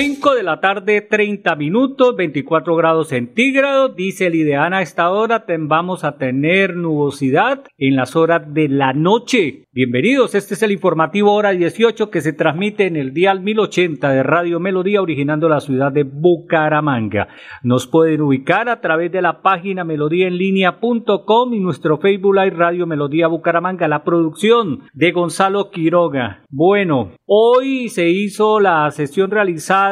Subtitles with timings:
[0.00, 3.96] 5 de la tarde, 30 minutos, 24 grados centígrados.
[3.96, 8.92] Dice el Ideana a esta hora vamos a tener nubosidad en las horas de la
[8.92, 9.64] noche.
[9.72, 14.22] Bienvenidos, este es el informativo hora 18 que se transmite en el dial 1080 de
[14.22, 17.26] Radio Melodía originando la ciudad de Bucaramanga.
[17.64, 23.26] Nos pueden ubicar a través de la página melodíaenlínea.com y nuestro Facebook Live Radio Melodía
[23.26, 26.44] Bucaramanga, la producción de Gonzalo Quiroga.
[26.50, 29.87] Bueno, hoy se hizo la sesión realizada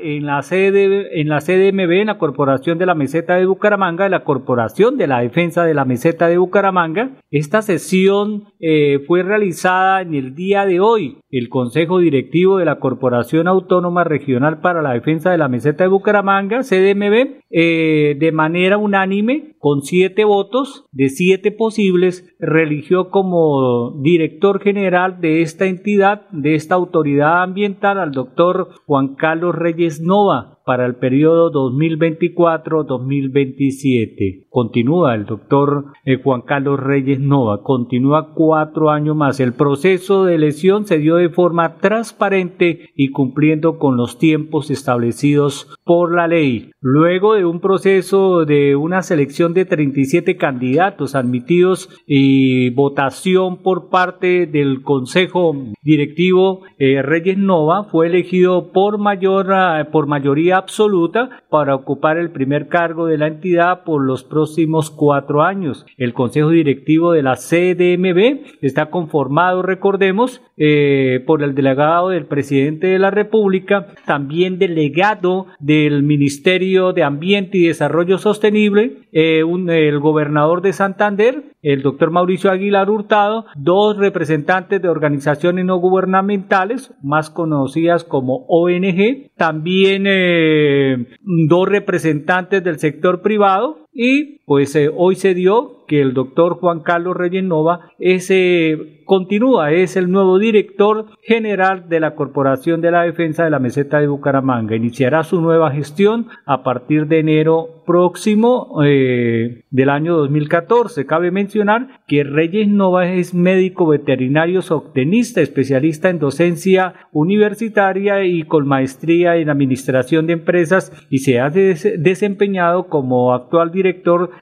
[0.00, 4.10] en la sede en la CDMB, en la Corporación de la Meseta de Bucaramanga, de
[4.10, 7.10] la Corporación de la Defensa de la Meseta de Bucaramanga.
[7.30, 11.18] Esta sesión eh, fue realizada en el día de hoy.
[11.30, 15.90] El Consejo Directivo de la Corporación Autónoma Regional para la Defensa de la Meseta de
[15.90, 24.60] Bucaramanga, CDMB, eh, de manera unánime, con siete votos de siete posibles, religió como director
[24.60, 30.84] general de esta entidad, de esta autoridad ambiental, al doctor Juan Carlos Reyes Nova, para
[30.84, 34.46] el periodo 2024-2027.
[34.50, 39.38] Continúa el doctor eh, Juan Carlos Reyes Nova, continúa cuatro años más.
[39.38, 45.72] El proceso de elección se dio de forma transparente y cumpliendo con los tiempos establecidos
[45.84, 46.72] por la ley.
[46.80, 54.46] Luego de un proceso de una selección de 37 candidatos admitidos y votación por parte
[54.46, 61.74] del Consejo Directivo eh, Reyes Nova, fue elegido por, mayor, ah, por mayoría absoluta para
[61.74, 65.86] ocupar el primer cargo de la entidad por los próximos cuatro años.
[65.96, 72.86] El Consejo Directivo de la CDMB está conformado, recordemos, eh, por el delegado del presidente
[72.86, 80.62] de la República, también delegado del Ministerio de Ambiente y Desarrollo Sostenible, eh, el gobernador
[80.62, 88.04] de Santander, el doctor Mauricio Aguilar Hurtado, dos representantes de organizaciones no gubernamentales, más conocidas
[88.04, 91.06] como ONG, también eh,
[91.48, 96.80] dos representantes del sector privado y pues eh, hoy se dio que el doctor Juan
[96.80, 103.02] Carlos Reyes Nova ese, continúa, es el nuevo director general de la Corporación de la
[103.02, 104.76] Defensa de la Meseta de Bucaramanga.
[104.76, 111.06] Iniciará su nueva gestión a partir de enero próximo eh, del año 2014.
[111.06, 118.66] Cabe mencionar que Reyes Nova es médico veterinario soctenista, especialista en docencia universitaria y con
[118.66, 123.85] maestría en administración de empresas y se ha desempeñado como actual director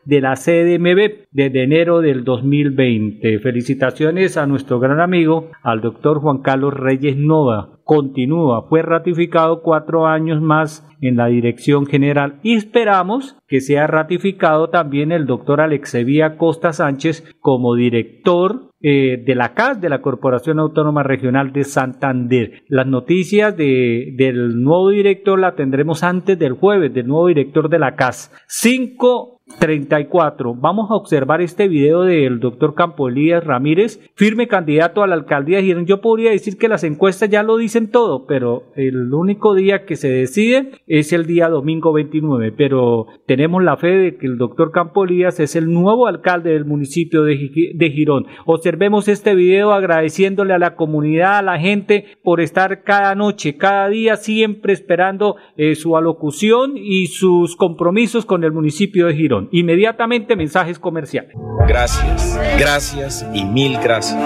[0.05, 3.39] de la CDMB desde enero del 2020.
[3.41, 7.81] Felicitaciones a nuestro gran amigo, al doctor Juan Carlos Reyes Nova.
[7.85, 14.71] Continúa, fue ratificado cuatro años más en la dirección general y esperamos que sea ratificado
[14.71, 20.59] también el doctor Alexevía Costa Sánchez como director eh, de la CAS, de la Corporación
[20.59, 22.65] Autónoma Regional de Santander.
[22.69, 27.79] Las noticias de, del nuevo director la tendremos antes del jueves, del nuevo director de
[27.79, 28.31] la CAS.
[28.47, 29.34] Cinco
[29.65, 30.55] 34.
[30.55, 35.59] Vamos a observar este video del doctor Campo Elías Ramírez, firme candidato a la alcaldía
[35.59, 35.87] de Girón.
[35.87, 39.97] Yo podría decir que las encuestas ya lo dicen todo, pero el único día que
[39.97, 42.53] se decide es el día domingo 29.
[42.53, 46.65] Pero tenemos la fe de que el doctor Campo Elías es el nuevo alcalde del
[46.65, 48.27] municipio de, Girón.
[48.47, 53.89] Observemos este video agradeciéndole a la comunidad, a la gente por estar cada noche, cada
[53.89, 59.34] día, siempre esperando eh, su alocución y sus compromisos con el municipio de Girón.
[59.51, 61.37] Inmediatamente mensajes comerciales.
[61.67, 64.21] Gracias, gracias y mil gracias.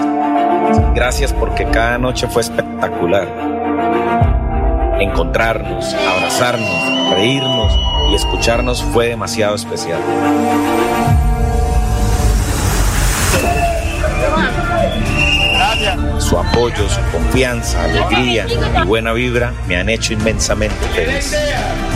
[0.93, 3.27] Gracias porque cada noche fue espectacular.
[4.99, 7.73] Encontrarnos, abrazarnos, reírnos
[8.11, 9.99] y escucharnos fue demasiado especial.
[16.19, 21.35] Su apoyo, su confianza, alegría y buena vibra me han hecho inmensamente feliz.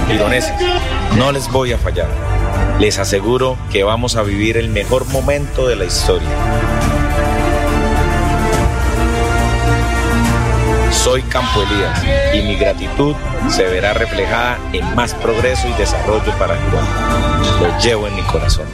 [0.08, 0.54] Gironeses,
[1.18, 2.08] no les voy a fallar.
[2.84, 6.28] Les aseguro que vamos a vivir el mejor momento de la historia.
[10.92, 12.04] Soy Campo Elías
[12.34, 13.16] y mi gratitud
[13.48, 16.86] se verá reflejada en más progreso y desarrollo para Girón.
[17.62, 18.68] Lo llevo en mi corazón.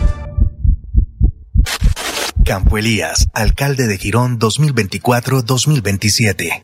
[2.44, 6.64] Campo Elías, alcalde de Girón 2024-2027.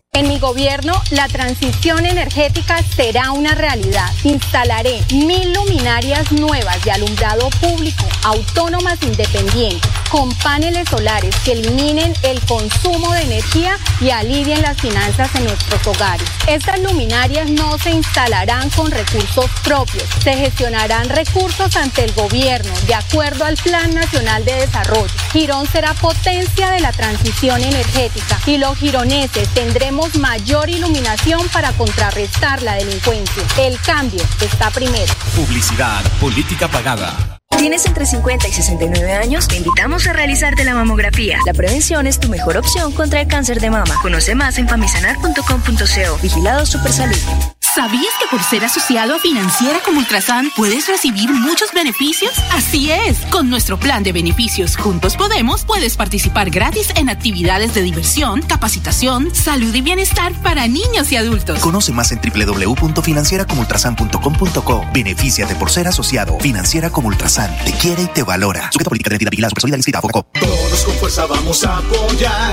[0.13, 4.11] En mi gobierno, la transición energética será una realidad.
[4.25, 12.41] Instalaré mil luminarias nuevas de alumbrado público, autónomas independientes, con paneles solares que eliminen el
[12.41, 16.27] consumo de energía y alivien las finanzas en nuestros hogares.
[16.45, 22.95] Estas luminarias no se instalarán con recursos propios, se gestionarán recursos ante el gobierno de
[22.95, 25.13] acuerdo al Plan Nacional de Desarrollo.
[25.31, 32.61] Girón será potencia de la transición energética y los gironeses tendremos mayor iluminación para contrarrestar
[32.63, 33.43] la delincuencia.
[33.57, 35.13] El cambio está primero.
[35.35, 37.39] Publicidad, política pagada.
[37.57, 39.47] ¿Tienes entre 50 y 69 años?
[39.47, 41.37] Te invitamos a realizarte la mamografía.
[41.45, 43.95] La prevención es tu mejor opción contra el cáncer de mama.
[44.01, 46.17] Conoce más en famisanar.com.co.
[46.21, 47.60] Vigilado Supersalud.
[47.73, 52.33] ¿Sabías que por ser asociado a Financiera como Ultrasan puedes recibir muchos beneficios?
[52.51, 57.81] Así es, con nuestro plan de beneficios Juntos Podemos puedes participar gratis en actividades de
[57.81, 61.59] diversión, capacitación, salud y bienestar para niños y adultos.
[61.59, 64.85] Conoce más en www.financieracomultrasan.com.co.
[64.93, 66.37] Benefíciate por ser asociado.
[66.39, 68.69] Financiera como Ultrasan te quiere y te valora.
[68.73, 72.51] Sujeta política de identidad vigilada supersolidaria Todos con fuerza vamos a apoyar.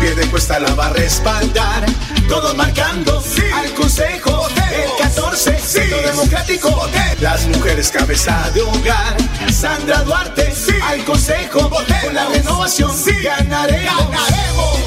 [0.00, 1.86] Pie de cuesta la va a respaldar.
[2.28, 3.22] Todos marcando
[3.54, 4.48] al consejo.
[4.72, 6.88] El 14, Centro Democrático.
[7.20, 9.16] Las mujeres cabeza de hogar.
[9.52, 10.52] Sandra Duarte
[10.82, 11.70] al consejo.
[11.70, 12.92] Con la renovación
[13.22, 14.10] ganaremos.
[14.10, 14.78] ganaremos.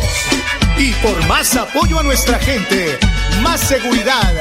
[0.77, 3.00] Y por más apoyo a nuestra gente,
[3.42, 4.33] más seguridad,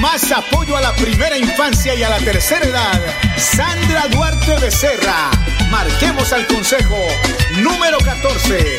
[0.00, 3.00] más apoyo a la primera infancia y a la tercera edad.
[3.36, 5.30] Sandra Duarte Becerra.
[5.70, 6.96] Marquemos al Consejo
[7.62, 8.78] número 14,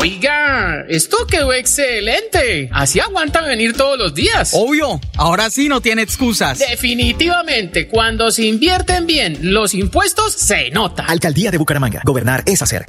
[0.00, 2.70] Oiga, esto quedó excelente.
[2.72, 4.52] Así aguanta venir todos los días.
[4.54, 6.58] Obvio, ahora sí no tiene excusas.
[6.58, 11.04] Definitivamente, cuando se invierten bien los impuestos, se nota.
[11.04, 12.00] Alcaldía de Bucaramanga.
[12.02, 12.86] Gobernar es hacer.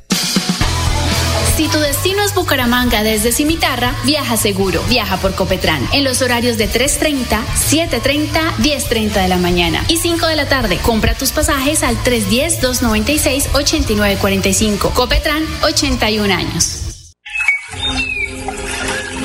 [1.58, 4.82] Si tu destino es Bucaramanga desde Cimitarra, viaja seguro.
[4.88, 10.28] Viaja por Copetrán en los horarios de 3.30, 7.30, 10.30 de la mañana y 5
[10.28, 10.78] de la tarde.
[10.78, 14.94] Compra tus pasajes al 310-296-8945.
[14.94, 16.81] Copetrán, 81 años.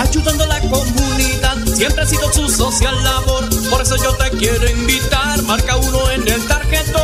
[0.00, 1.56] ayudando a la comunidad.
[1.74, 5.42] Siempre ha sido su social labor, por eso yo te quiero invitar.
[5.42, 7.02] Marca uno en el tarjetón.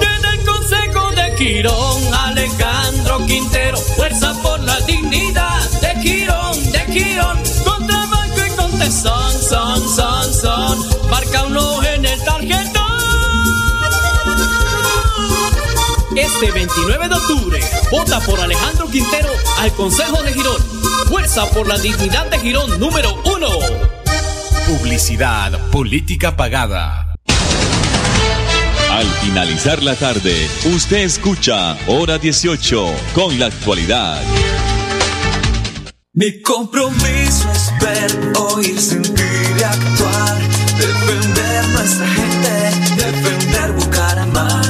[0.00, 5.70] Desde el Consejo de Quirón, Alejandro Quintero, fuerza por la dignidad.
[5.80, 11.10] De Quirón, de Quirón, con trabajo y con tesón, son, son, son.
[11.10, 12.61] Marca uno en el tarjetón.
[16.16, 20.62] Este 29 de octubre, vota por Alejandro Quintero al Consejo de Girón.
[21.08, 23.48] Fuerza por la dignidad de Girón número uno.
[24.66, 27.14] Publicidad, política pagada.
[28.90, 34.22] Al finalizar la tarde, usted escucha Hora 18 con la actualidad.
[36.12, 40.38] Mi compromiso es ver, oír, sentir y actuar.
[40.76, 44.52] Defender nuestra gente, defender Bucaramanga.
[44.52, 44.61] Creer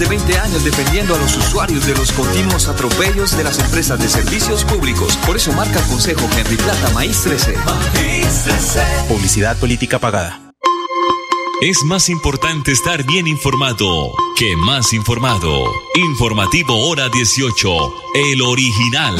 [0.00, 4.08] de 20 años defendiendo a los usuarios de los continuos atropellos de las empresas de
[4.08, 5.16] servicios públicos.
[5.26, 7.54] Por eso marca el Consejo Henry Plata Maíz 13.
[7.66, 8.80] Maíz 13.
[9.08, 10.54] Publicidad política pagada.
[11.60, 15.64] Es más importante estar bien informado que más informado.
[15.94, 17.68] Informativo Hora 18,
[18.14, 19.16] el original.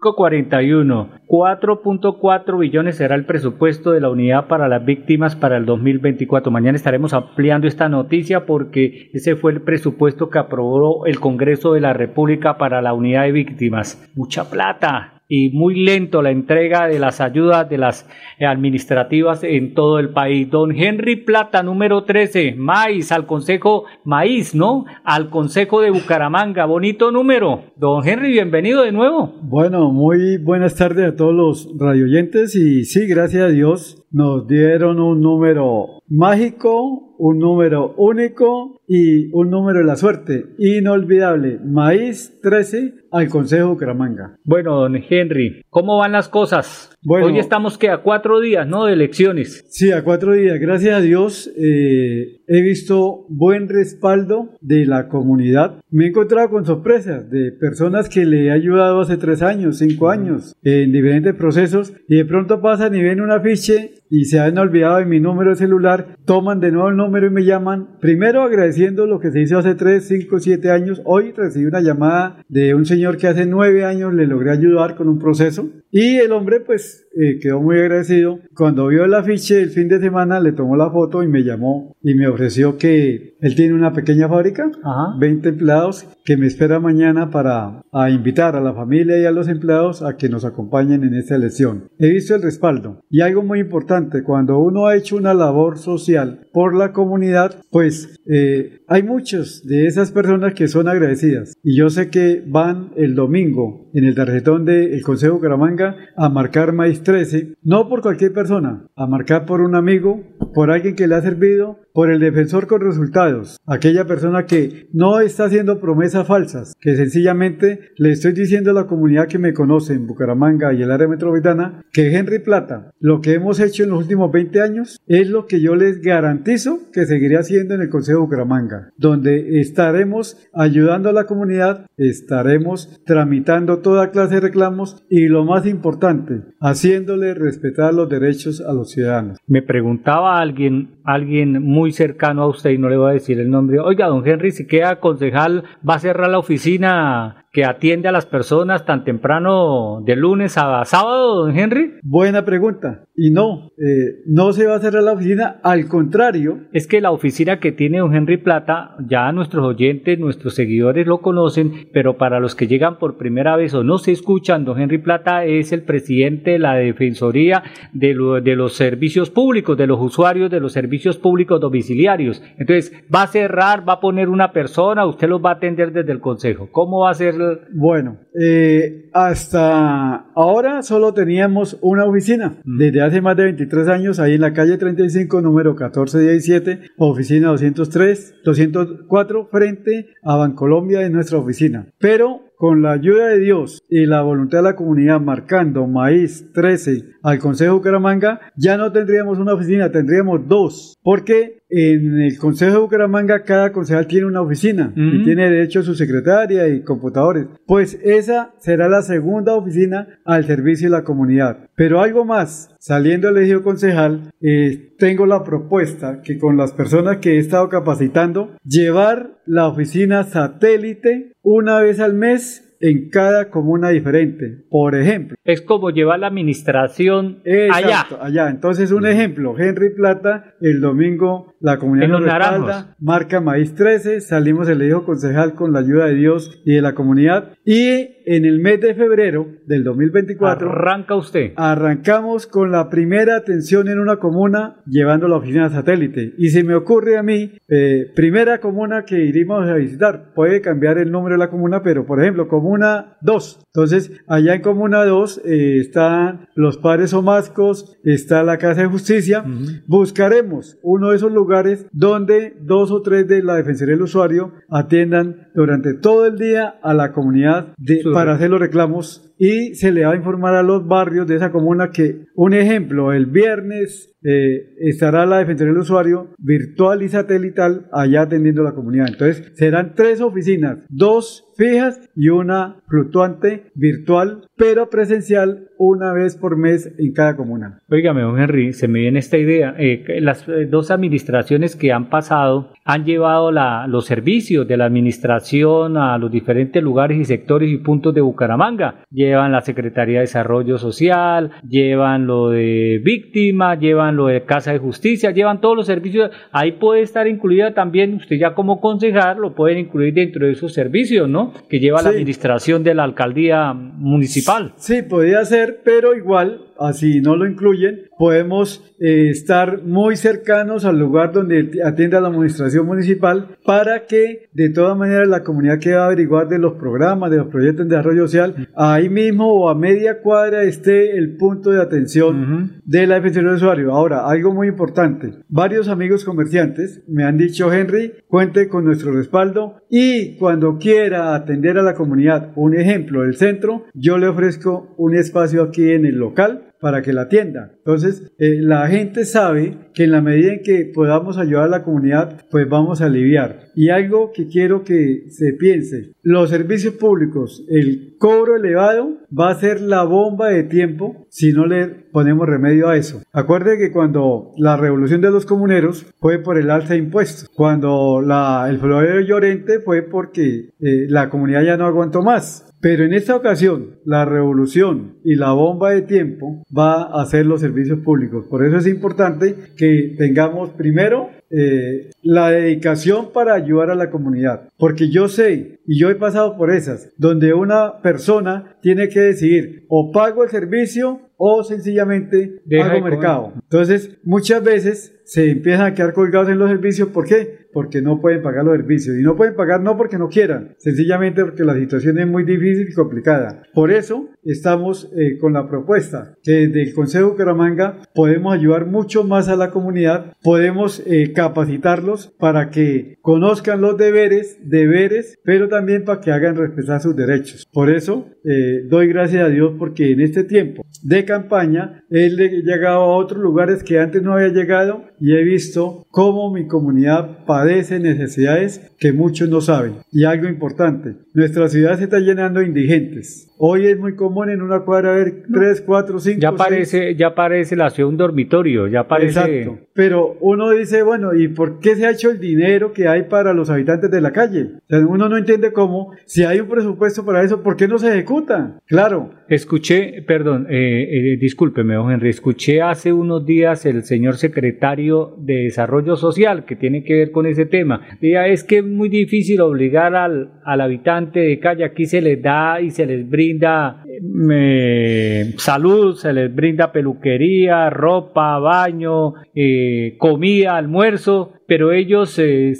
[0.00, 1.13] 41.
[1.26, 6.50] 4.4 billones será el presupuesto de la unidad para las víctimas para el 2024.
[6.52, 11.80] Mañana estaremos ampliando esta noticia porque ese fue el presupuesto que aprobó el Congreso de
[11.80, 14.10] la República para la unidad de víctimas.
[14.14, 18.08] Mucha plata y muy lento la entrega de las ayudas de las
[18.40, 20.50] administrativas en todo el país.
[20.50, 24.84] Don Henry Plata, número 13, Maíz, al Consejo, Maíz, ¿no?
[25.04, 27.64] Al Consejo de Bucaramanga, bonito número.
[27.76, 29.34] Don Henry, bienvenido de nuevo.
[29.42, 35.00] Bueno, muy buenas tardes a todos los radioyentes y sí, gracias a Dios nos dieron
[35.00, 40.44] un número mágico, un número único y un número de la suerte.
[40.58, 41.58] Inolvidable.
[41.64, 44.36] Maíz 13 al Consejo Bucaramanga.
[44.44, 46.90] Bueno, don Henry, ¿cómo van las cosas?
[47.02, 48.84] Bueno, Hoy estamos que a cuatro días, ¿no?
[48.84, 49.64] De elecciones.
[49.70, 50.58] Sí, a cuatro días.
[50.60, 55.80] Gracias a Dios eh, he visto buen respaldo de la comunidad.
[55.90, 60.10] Me he encontrado con sorpresas de personas que le he ayudado hace tres años, cinco
[60.10, 64.56] años, en diferentes procesos y de pronto pasan y ven un afiche y se han
[64.58, 68.42] olvidado de mi número de celular, toman de nuevo el número y me llaman, primero
[68.42, 71.02] agradeciendo lo que se hizo hace 3, 5, 7 años.
[71.04, 75.08] Hoy recibí una llamada de un señor que hace 9 años le logré ayudar con
[75.08, 78.40] un proceso y el hombre pues eh, quedó muy agradecido.
[78.54, 81.96] Cuando vio el afiche el fin de semana le tomó la foto y me llamó
[82.02, 84.70] y me ofreció que él tiene una pequeña fábrica,
[85.18, 89.48] 20 empleados, que me espera mañana para a invitar a la familia y a los
[89.48, 91.90] empleados a que nos acompañen en esta elección.
[91.98, 96.46] He visto el respaldo y algo muy importante, cuando uno ha hecho una labor social
[96.52, 101.54] por la comunidad, pues eh, hay muchas de esas personas que son agradecidas.
[101.62, 106.72] Y yo sé que van el domingo en el tarjetón del Consejo Caramanga a marcar
[106.72, 110.22] maíz 13, no por cualquier persona, a marcar por un amigo,
[110.54, 115.20] por alguien que le ha servido, por el defensor con resultados, aquella persona que no
[115.20, 119.94] está haciendo promesas falsas, que sencillamente le estoy diciendo a la comunidad que me conoce
[119.94, 124.00] en Bucaramanga y el área metropolitana que Henry Plata, lo que hemos hecho en los
[124.00, 128.18] últimos 20 años es lo que yo les garantizo que seguiré haciendo en el Consejo
[128.18, 135.28] de Bucaramanga, donde estaremos ayudando a la comunidad, estaremos tramitando toda clase de reclamos y
[135.28, 139.38] lo más importante, haciéndole respetar los derechos a los ciudadanos.
[139.46, 143.50] Me preguntaba alguien, alguien muy cercano a usted y no le voy a decir el
[143.50, 143.80] nombre.
[143.80, 148.26] Oiga, don Henry, si queda concejal, va a cerrar la oficina que atiende a las
[148.26, 151.92] personas tan temprano de lunes a sábado, don Henry?
[152.02, 153.04] Buena pregunta.
[153.14, 156.62] Y no, eh, no se va a cerrar la oficina, al contrario.
[156.72, 161.18] Es que la oficina que tiene don Henry Plata, ya nuestros oyentes, nuestros seguidores lo
[161.18, 164.98] conocen, pero para los que llegan por primera vez o no se escuchan, don Henry
[164.98, 170.00] Plata es el presidente de la Defensoría de, lo, de los Servicios Públicos, de los
[170.00, 172.42] usuarios de los servicios públicos domiciliarios.
[172.58, 176.10] Entonces, va a cerrar, va a poner una persona, usted los va a atender desde
[176.10, 176.68] el Consejo.
[176.72, 182.60] ¿Cómo va a ser bueno, eh, hasta ahora solo teníamos una oficina.
[182.64, 188.34] Desde hace más de 23 años, ahí en la calle 35, número 1417, oficina 203,
[188.44, 191.86] 204, frente a Bancolombia en nuestra oficina.
[191.98, 197.04] Pero con la ayuda de Dios y la voluntad de la comunidad marcando maíz 13
[197.22, 202.78] al Consejo Bucaramanga, ya no tendríamos una oficina, tendríamos dos, porque en el Consejo de
[202.78, 207.46] Bucaramanga cada concejal tiene una oficina y tiene derecho a su secretaria y computadores.
[207.66, 211.68] Pues esa será la segunda oficina al servicio de la comunidad.
[211.74, 217.36] Pero algo más, saliendo elegido concejal, eh, tengo la propuesta que con las personas que
[217.36, 224.66] he estado capacitando, llevar la oficina satélite una vez al mes en cada comuna diferente.
[224.68, 225.36] Por ejemplo.
[225.42, 228.42] Es como llevar la administración Exacto, allá.
[228.44, 228.50] allá.
[228.50, 234.68] Entonces, un ejemplo, Henry Plata, el domingo la comunidad nos respalda, marca Maíz 13, salimos
[234.68, 237.54] el hijo concejal con la ayuda de Dios y de la comunidad.
[237.64, 240.70] Y en el mes de febrero del 2024.
[240.70, 241.52] Arranca usted.
[241.56, 246.34] Arrancamos con la primera atención en una comuna llevando la oficina satélite.
[246.38, 250.98] Y se me ocurre a mí, eh, primera comuna que iríamos a visitar, puede cambiar
[250.98, 253.60] el nombre de la comuna, pero por ejemplo, comuna 2.
[253.66, 259.44] Entonces, allá en comuna 2 eh, están los padres omascos, está la Casa de Justicia.
[259.86, 265.48] Buscaremos uno de esos lugares donde dos o tres de la Defensoría del Usuario atiendan
[265.54, 270.04] durante todo el día a la comunidad de, para hacer los reclamos y se le
[270.04, 274.74] va a informar a los barrios de esa comuna que, un ejemplo, el viernes eh,
[274.80, 279.08] estará la Defensoría del Usuario virtual y satelital allá atendiendo la comunidad.
[279.08, 286.56] Entonces serán tres oficinas, dos fijas y una fluctuante virtual, pero presencial una vez por
[286.56, 287.80] mes en cada comuna.
[287.90, 289.74] Óigame, don Henry, se me viene esta idea.
[289.78, 294.84] Eh, las eh, dos administraciones que han pasado han llevado la, los servicios de la
[294.84, 299.04] administración a los diferentes lugares y sectores y puntos de Bucaramanga.
[299.10, 304.78] Llevan la Secretaría de Desarrollo Social, llevan lo de víctimas, llevan lo de Casa de
[304.78, 306.30] Justicia, llevan todos los servicios.
[306.52, 310.72] Ahí puede estar incluida también, usted ya como concejal lo pueden incluir dentro de esos
[310.72, 311.52] servicios, ¿no?
[311.68, 314.72] Que lleva la administración de la alcaldía municipal.
[314.76, 320.98] Sí, podría ser, pero igual así no lo incluyen, podemos eh, estar muy cercanos al
[320.98, 326.02] lugar donde atienda la administración municipal para que de todas maneras la comunidad que va
[326.02, 329.74] a averiguar de los programas, de los proyectos de desarrollo social, ahí mismo o a
[329.74, 333.92] media cuadra esté el punto de atención de la defensa del usuario.
[333.92, 339.80] Ahora, algo muy importante, varios amigos comerciantes me han dicho, Henry, cuente con nuestro respaldo
[339.90, 345.14] y cuando quiera atender a la comunidad, un ejemplo, el centro, yo le ofrezco un
[345.14, 347.72] espacio aquí en el local para que la atienda.
[347.78, 351.82] Entonces, eh, la gente sabe que en la medida en que podamos ayudar a la
[351.82, 353.68] comunidad, pues vamos a aliviar.
[353.74, 359.58] Y algo que quiero que se piense, los servicios públicos, el cobro elevado va a
[359.58, 363.20] ser la bomba de tiempo si no le ponemos remedio a eso.
[363.32, 368.22] Acuerde que cuando la revolución de los comuneros fue por el alza de impuestos, cuando
[368.24, 372.72] la, el florero llorente fue porque eh, la comunidad ya no aguantó más.
[372.80, 377.62] Pero en esta ocasión, la revolución y la bomba de tiempo va a ser los
[377.62, 378.44] servicios públicos.
[378.48, 384.68] Por eso es importante que tengamos primero eh, la dedicación para ayudar a la comunidad.
[384.76, 389.84] Porque yo sé, y yo he pasado por esas, donde una persona tiene que decidir
[389.88, 393.52] o pago el servicio o sencillamente hago mercado.
[393.54, 397.08] Entonces, muchas veces se empiezan a quedar colgados en los servicios.
[397.08, 397.63] ¿Por qué?
[397.74, 399.18] Porque no pueden pagar los servicios.
[399.18, 402.88] Y no pueden pagar no porque no quieran, sencillamente porque la situación es muy difícil
[402.88, 403.62] y complicada.
[403.74, 408.86] Por eso estamos eh, con la propuesta que desde el Consejo de Bucaramanga podemos ayudar
[408.86, 415.68] mucho más a la comunidad, podemos eh, capacitarlos para que conozcan los deberes, deberes, pero
[415.68, 417.66] también para que hagan respetar sus derechos.
[417.72, 423.00] Por eso eh, doy gracias a Dios porque en este tiempo de campaña he llegado
[423.00, 427.98] a otros lugares que antes no había llegado y he visto cómo mi comunidad padece
[427.98, 429.94] necesidades que muchos no saben.
[430.12, 433.48] Y algo importante, nuestra ciudad se está llenando de indigentes.
[433.56, 437.76] Hoy es muy común en una cuadra ver 3, 4, 5, Ya parece, ya parece
[437.76, 439.60] la ciudad un dormitorio, ya parece...
[439.60, 439.78] Exacto.
[439.92, 443.54] Pero uno dice, bueno, ¿y por qué se ha hecho el dinero que hay para
[443.54, 444.70] los habitantes de la calle?
[444.74, 447.98] O sea, uno no entiende cómo, si hay un presupuesto para eso, ¿por qué no
[447.98, 448.80] se ejecuta?
[448.86, 449.30] Claro.
[449.48, 455.64] Escuché, perdón, eh, eh, discúlpeme, don Henry, escuché hace unos días el señor secretario de
[455.64, 458.00] Desarrollo Social que tiene que ver con ese tema.
[458.20, 462.42] Decía, es que es muy difícil obligar al, al habitante de calle, aquí se les
[462.42, 470.76] da y se les brinda eh, salud, se les brinda peluquería, ropa, baño, eh, comida,
[470.76, 472.74] almuerzo, pero ellos eh,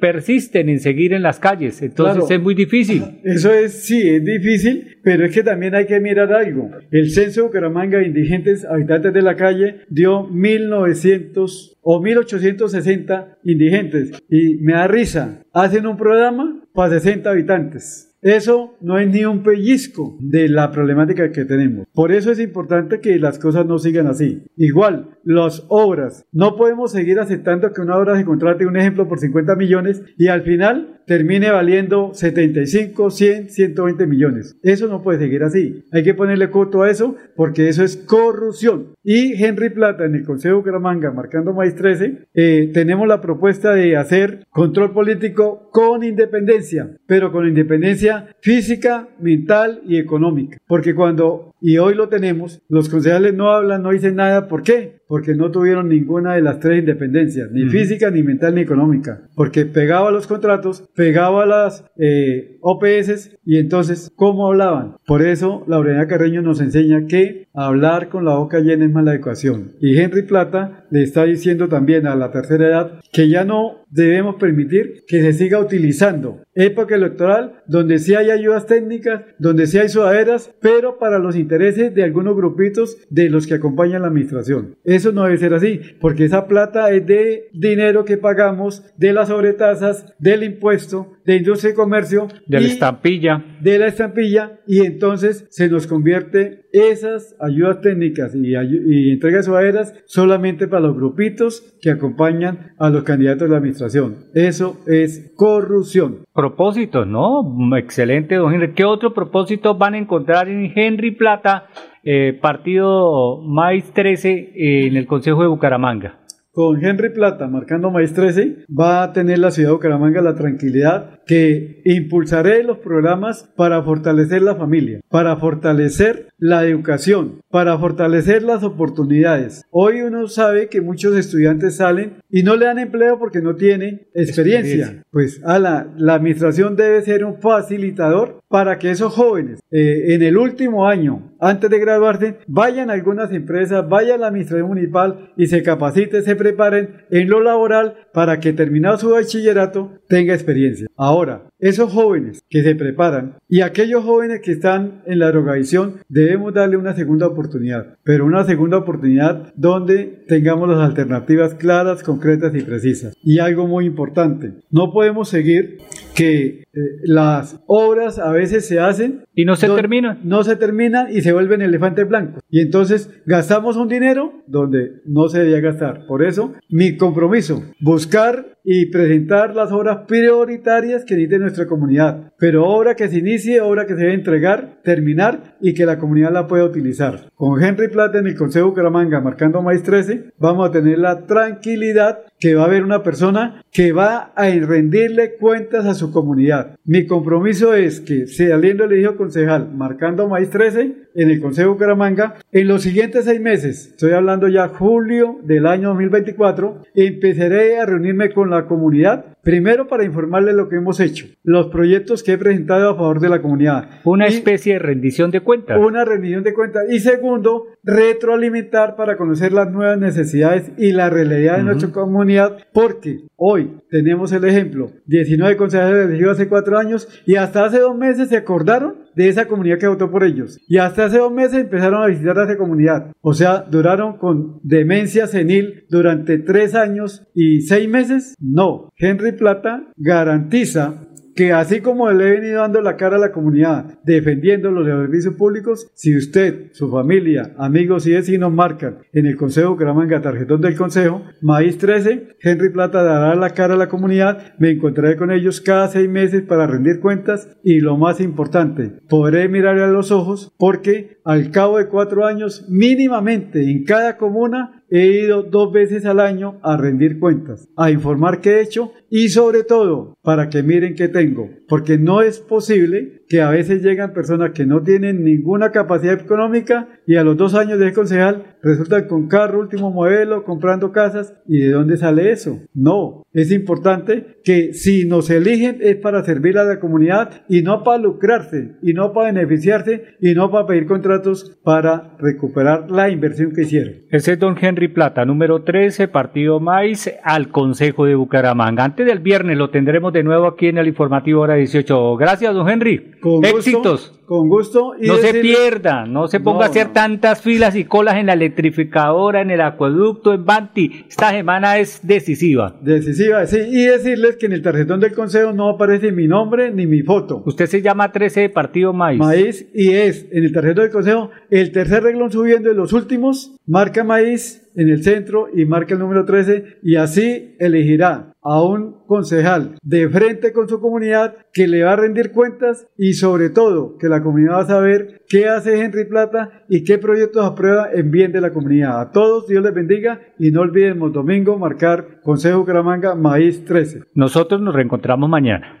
[0.00, 3.02] persisten en seguir en las calles, entonces es muy difícil.
[3.24, 6.70] Eso es, sí, es difícil, pero es que también hay que mirar algo.
[6.90, 14.12] El censo de Bucaramanga de indigentes habitantes de la calle dio 1900 o 1860 indigentes
[14.28, 15.42] y me da risa.
[15.52, 18.07] Hacen un programa para 60 habitantes.
[18.20, 21.86] Eso no es ni un pellizco de la problemática que tenemos.
[21.92, 24.42] Por eso es importante que las cosas no sigan así.
[24.56, 26.24] Igual, las obras.
[26.32, 30.28] No podemos seguir aceptando que una obra se contrate, un ejemplo, por 50 millones y
[30.28, 34.58] al final termine valiendo 75, 100, 120 millones.
[34.62, 35.84] Eso no puede seguir así.
[35.92, 38.94] Hay que ponerle coto a eso porque eso es corrupción.
[39.04, 43.96] Y Henry Plata en el Consejo de marcando maíz 13, eh, tenemos la propuesta de
[43.96, 50.58] hacer control político con independencia, pero con independencia física, mental y económica.
[50.66, 54.48] Porque cuando, y hoy lo tenemos, los concejales no hablan, no dicen nada.
[54.48, 54.97] ¿Por qué?
[55.08, 59.22] Porque no tuvieron ninguna de las tres independencias, ni física, ni mental, ni económica.
[59.34, 64.96] Porque pegaba los contratos, pegaba las eh, OPS y entonces, ¿cómo hablaban?
[65.06, 69.72] Por eso, Laureana Carreño nos enseña que hablar con la boca llena es mala educación.
[69.80, 74.36] Y Henry Plata le está diciendo también a la tercera edad que ya no debemos
[74.36, 79.88] permitir que se siga utilizando época electoral donde sí hay ayudas técnicas, donde sí hay
[79.88, 84.76] sudaderas, pero para los intereses de algunos grupitos de los que acompañan la administración.
[84.84, 89.28] Eso no debe ser así, porque esa plata es de dinero que pagamos de las
[89.28, 92.26] sobretasas, del impuesto, de industria y comercio.
[92.46, 93.44] De la estampilla.
[93.60, 99.92] De la estampilla, y entonces se nos convierte esas ayudas técnicas y, y entregas sudaderas
[100.06, 104.16] solamente para los grupitos que acompañan a los candidatos de la administración.
[104.32, 106.20] Eso es corrupción.
[106.32, 107.76] Propósitos, ¿no?
[107.76, 108.72] Excelente, don Henry.
[108.72, 111.66] ¿Qué otro propósito van a encontrar en Henry Plata,
[112.04, 116.20] eh, partido Maíz 13 eh, en el Consejo de Bucaramanga?
[116.58, 121.20] Con Henry Plata marcando Maíz 13, va a tener la ciudad de Bucaramanga la tranquilidad
[121.24, 128.62] que impulsaré los programas para fortalecer la familia, para fortalecer la educación, para fortalecer las
[128.62, 129.62] oportunidades.
[129.70, 134.08] Hoy uno sabe que muchos estudiantes salen y no le dan empleo porque no tienen
[134.14, 135.02] experiencia.
[135.10, 140.22] Pues a la, la administración debe ser un facilitador para que esos jóvenes eh, en
[140.22, 145.32] el último año, antes de graduarse, vayan a algunas empresas, vayan a la administración municipal
[145.36, 150.86] y se capaciten, se preparen en lo laboral para que terminado su bachillerato tenga experiencia.
[150.96, 156.54] Ahora, esos jóvenes que se preparan y aquellos jóvenes que están en la drogadicción, debemos
[156.54, 162.62] darle una segunda oportunidad, pero una segunda oportunidad donde tengamos las alternativas claras, concretas y
[162.62, 163.14] precisas.
[163.22, 165.78] Y algo muy importante, no podemos seguir
[166.14, 166.64] que
[167.02, 170.20] las obras a veces se hacen y no se terminan.
[170.24, 172.42] No se terminan y se vuelven elefantes blancos.
[172.50, 176.06] Y entonces gastamos un dinero donde no se debía gastar.
[176.06, 182.32] Por eso, mi compromiso, buscar y presentar las obras prioritarias que necesite nuestra comunidad.
[182.38, 186.32] Pero obra que se inicie, obra que se debe entregar, terminar y que la comunidad
[186.32, 187.30] la pueda utilizar.
[187.34, 192.18] Con Henry Plata en el Consejo Bucaramanga marcando maíz 13, vamos a tener la tranquilidad
[192.38, 196.67] que va a haber una persona que va a rendirle cuentas a su comunidad.
[196.84, 202.68] Mi compromiso es que saliendo elegido concejal marcando maíz 13 en el Consejo Bucaramanga, en
[202.68, 208.50] los siguientes seis meses, estoy hablando ya julio del año 2024, empezaré a reunirme con
[208.50, 212.94] la comunidad, primero para informarle lo que hemos hecho, los proyectos que he presentado a
[212.94, 213.88] favor de la comunidad.
[214.04, 215.78] Una especie de rendición de cuentas.
[215.80, 216.82] Una rendición de cuentas.
[216.90, 223.20] Y segundo, retroalimentar para conocer las nuevas necesidades y la realidad de nuestra comunidad, porque
[223.36, 228.28] hoy tenemos el ejemplo, 19 concejales elegidos hace cuatro años y hasta hace dos meses
[228.28, 230.60] se acordaron de esa comunidad que votó por ellos.
[230.68, 233.10] Y hasta hace dos meses empezaron a visitar a esa comunidad.
[233.20, 238.36] O sea, duraron con demencia senil durante tres años y seis meses.
[238.40, 243.30] No, Henry Plata garantiza que así como le he venido dando la cara a la
[243.30, 249.36] comunidad, defendiendo los servicios públicos, si usted, su familia, amigos y vecinos marcan en el
[249.36, 254.54] Consejo Gramanga tarjetón del Consejo, Maíz 13, Henry Plata dará la cara a la comunidad,
[254.58, 259.48] me encontraré con ellos cada seis meses para rendir cuentas y lo más importante, podré
[259.48, 265.06] mirarle a los ojos porque al cabo de cuatro años, mínimamente en cada comuna, he
[265.06, 269.62] ido dos veces al año a rendir cuentas, a informar qué he hecho y sobre
[269.64, 274.52] todo para que miren qué tengo, porque no es posible que a veces llegan personas
[274.52, 279.28] que no tienen ninguna capacidad económica y a los dos años de concejal resultan con
[279.28, 282.60] carro último modelo, comprando casas y de dónde sale eso.
[282.74, 287.82] No, es importante que si nos eligen es para servir a la comunidad y no
[287.82, 293.52] para lucrarse y no para beneficiarse y no para pedir contratos para recuperar la inversión
[293.52, 293.94] que hicieron.
[294.10, 298.84] Ese es don Henry Plata, número 13, Partido Maíz, al Consejo de Bucaramanga.
[298.84, 302.16] Antes del viernes lo tendremos de nuevo aquí en el informativo hora 18.
[302.16, 303.12] Gracias, don Henry.
[303.20, 304.17] Con Éxitos.
[304.28, 304.92] Con gusto.
[305.00, 309.40] no se pierda, no se ponga a hacer tantas filas y colas en la electrificadora,
[309.40, 311.06] en el acueducto, en Banti.
[311.08, 312.76] Esta semana es decisiva.
[312.82, 313.56] Decisiva, sí.
[313.56, 317.42] Y decirles que en el tarjetón del consejo no aparece mi nombre ni mi foto.
[317.46, 319.18] Usted se llama 13 de Partido Maíz.
[319.18, 323.56] Maíz y es en el tarjetón del consejo el tercer reglón subiendo de los últimos,
[323.66, 329.04] marca Maíz en el centro y marca el número 13 y así elegirá a un
[329.06, 333.98] concejal de frente con su comunidad que le va a rendir cuentas y sobre todo
[333.98, 338.12] que la comunidad va a saber qué hace Henry Plata y qué proyectos aprueba en
[338.12, 339.00] bien de la comunidad.
[339.00, 344.04] A todos Dios les bendiga y no olvidemos domingo marcar Consejo Caramanga Maíz 13.
[344.14, 345.80] Nosotros nos reencontramos mañana.